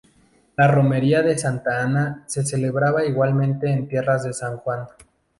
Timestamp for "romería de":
0.67-1.37